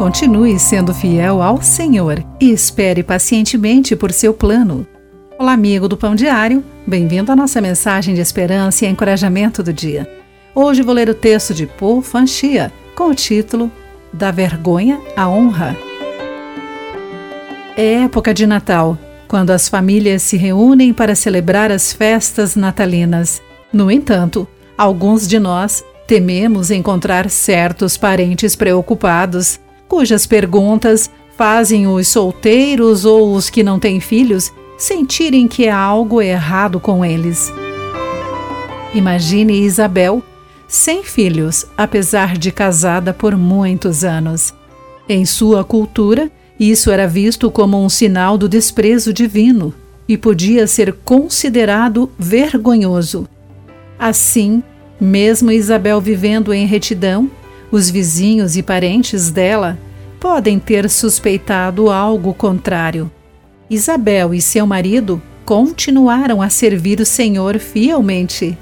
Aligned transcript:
Continue 0.00 0.58
sendo 0.58 0.94
fiel 0.94 1.42
ao 1.42 1.60
Senhor 1.60 2.24
e 2.40 2.50
espere 2.50 3.02
pacientemente 3.02 3.94
por 3.94 4.12
seu 4.12 4.32
plano. 4.32 4.86
Olá, 5.38 5.52
amigo 5.52 5.86
do 5.86 5.94
Pão 5.94 6.14
Diário, 6.14 6.64
bem-vindo 6.86 7.30
à 7.30 7.36
nossa 7.36 7.60
mensagem 7.60 8.14
de 8.14 8.22
esperança 8.22 8.86
e 8.86 8.88
encorajamento 8.88 9.62
do 9.62 9.74
dia. 9.74 10.10
Hoje 10.54 10.80
vou 10.80 10.94
ler 10.94 11.10
o 11.10 11.14
texto 11.14 11.52
de 11.52 11.66
Paul 11.66 12.00
Fanchia 12.00 12.72
com 12.96 13.10
o 13.10 13.14
título 13.14 13.70
Da 14.10 14.30
Vergonha 14.30 14.98
à 15.14 15.28
Honra. 15.28 15.76
É 17.76 18.04
época 18.04 18.32
de 18.32 18.46
Natal, 18.46 18.96
quando 19.28 19.50
as 19.50 19.68
famílias 19.68 20.22
se 20.22 20.38
reúnem 20.38 20.94
para 20.94 21.14
celebrar 21.14 21.70
as 21.70 21.92
festas 21.92 22.56
natalinas. 22.56 23.42
No 23.70 23.90
entanto, 23.90 24.48
alguns 24.78 25.28
de 25.28 25.38
nós 25.38 25.84
tememos 26.06 26.70
encontrar 26.70 27.28
certos 27.28 27.98
parentes 27.98 28.56
preocupados, 28.56 29.60
cujas 29.90 30.24
perguntas 30.24 31.10
fazem 31.36 31.88
os 31.88 32.06
solteiros 32.06 33.04
ou 33.04 33.34
os 33.34 33.50
que 33.50 33.64
não 33.64 33.80
têm 33.80 33.98
filhos 33.98 34.52
sentirem 34.78 35.48
que 35.48 35.68
há 35.68 35.76
algo 35.76 36.22
errado 36.22 36.78
com 36.78 37.04
eles. 37.04 37.52
Imagine 38.94 39.52
Isabel 39.60 40.22
sem 40.68 41.02
filhos, 41.02 41.66
apesar 41.76 42.38
de 42.38 42.52
casada 42.52 43.12
por 43.12 43.36
muitos 43.36 44.04
anos. 44.04 44.54
Em 45.08 45.26
sua 45.26 45.64
cultura, 45.64 46.30
isso 46.58 46.92
era 46.92 47.08
visto 47.08 47.50
como 47.50 47.84
um 47.84 47.88
sinal 47.88 48.38
do 48.38 48.48
desprezo 48.48 49.12
divino 49.12 49.74
e 50.06 50.16
podia 50.16 50.68
ser 50.68 50.92
considerado 51.04 52.08
vergonhoso. 52.16 53.28
Assim, 53.98 54.62
mesmo 55.00 55.50
Isabel 55.50 56.00
vivendo 56.00 56.54
em 56.54 56.64
retidão, 56.64 57.28
os 57.70 57.88
vizinhos 57.88 58.56
e 58.56 58.62
parentes 58.62 59.30
dela 59.30 59.78
podem 60.18 60.58
ter 60.58 60.90
suspeitado 60.90 61.90
algo 61.90 62.34
contrário. 62.34 63.10
Isabel 63.68 64.34
e 64.34 64.40
seu 64.40 64.66
marido 64.66 65.22
continuaram 65.44 66.42
a 66.42 66.50
servir 66.50 67.00
o 67.00 67.06
Senhor 67.06 67.58
fielmente. 67.58 68.58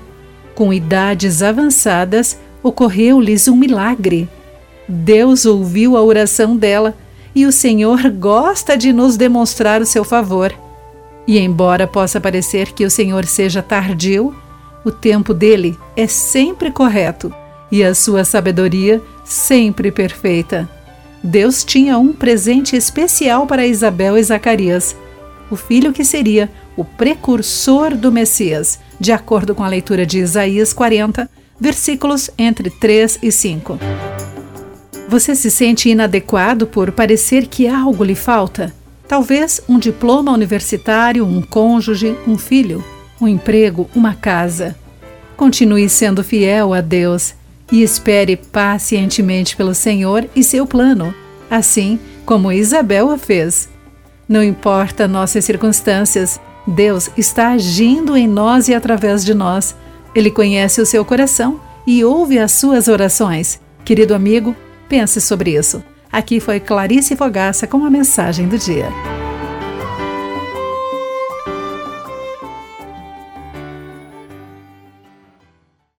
Com 0.55 0.73
idades 0.73 1.42
avançadas, 1.42 2.39
ocorreu-lhes 2.62 3.48
um 3.48 3.56
milagre. 3.56 4.28
Deus 4.87 5.47
ouviu 5.47 5.97
a 5.97 6.03
oração 6.03 6.56
dela 6.56 6.95
e 7.34 7.47
o 7.47 7.53
Senhor 7.53 8.11
gosta 8.11 8.77
de 8.77 8.93
nos 8.93 9.17
demonstrar 9.17 9.81
o 9.81 9.87
seu 9.87 10.05
favor. 10.05 10.53
E 11.27 11.39
embora 11.39 11.87
possa 11.87 12.20
parecer 12.20 12.72
que 12.72 12.84
o 12.84 12.91
Senhor 12.91 13.25
seja 13.25 13.62
tardio, 13.62 14.34
o 14.84 14.91
tempo 14.91 15.34
dele 15.34 15.77
é 15.97 16.06
sempre 16.06 16.70
correto 16.70 17.33
e 17.71 17.85
a 17.85 17.95
sua 17.95 18.25
sabedoria 18.25 19.01
sempre 19.25 19.91
perfeita. 19.91 20.69
Deus 21.23 21.65
tinha 21.65 21.99
um 21.99 22.13
presente 22.13 22.77
especial 22.77 23.47
para 23.47 23.67
Isabel 23.67 24.17
e 24.17 24.23
Zacarias, 24.23 24.97
o 25.51 25.57
filho 25.57 25.93
que 25.93 26.05
seria 26.05 26.51
o 26.77 26.85
precursor 26.85 27.97
do 27.97 28.13
Messias, 28.13 28.79
de 29.01 29.13
acordo 29.13 29.55
com 29.55 29.65
a 29.65 29.69
leitura 29.69 30.07
de 30.07 30.19
Isaías 30.19 30.73
40, 30.73 31.29
versículos 31.59 32.31
entre 32.39 32.71
3 32.71 33.19
e 33.23 33.33
5. 33.33 33.79
Você 35.09 35.35
se 35.35 35.51
sente 35.51 35.89
inadequado 35.89 36.67
por 36.67 36.93
parecer 36.93 37.47
que 37.47 37.67
algo 37.67 38.05
lhe 38.05 38.15
falta? 38.15 38.75
Talvez 39.09 39.61
um 39.67 39.79
diploma 39.79 40.33
universitário, 40.33 41.25
um 41.25 41.41
cônjuge, 41.41 42.15
um 42.27 42.37
filho, 42.37 42.85
um 43.21 43.27
emprego, 43.27 43.89
uma 43.95 44.15
casa. 44.15 44.77
Continue 45.35 45.89
sendo 45.89 46.23
fiel 46.23 46.75
a 46.75 46.83
Deus 46.83 47.35
e 47.71 47.83
espere 47.83 48.37
pacientemente 48.37 49.57
pelo 49.57 49.75
Senhor 49.75 50.29
e 50.35 50.43
seu 50.43 50.67
plano, 50.67 51.15
assim 51.51 51.99
como 52.25 52.53
Isabel 52.53 53.11
a 53.11 53.19
fez. 53.19 53.69
Não 54.29 54.43
importa 54.43 55.09
nossas 55.09 55.45
circunstâncias, 55.45 56.41
Deus 56.67 57.11
está 57.17 57.53
agindo 57.53 58.17
em 58.17 58.28
nós 58.28 58.69
e 58.69 58.75
através 58.75 59.25
de 59.25 59.33
nós. 59.33 59.75
Ele 60.15 60.31
conhece 60.31 60.81
o 60.81 60.87
seu 60.87 61.05
coração 61.05 61.61
e 61.87 62.05
ouve 62.05 62.39
as 62.39 62.53
suas 62.53 62.89
orações. 62.89 63.61
Querido 63.84 64.15
amigo, 64.15 64.55
pense 64.89 65.21
sobre 65.21 65.57
isso. 65.57 65.83
Aqui 66.12 66.41
foi 66.41 66.61
Clarice 66.61 67.17
Fogaça 67.17 67.67
com 67.67 67.84
a 67.84 67.91
mensagem 67.91 68.49
do 68.49 68.59
dia. 68.59 68.89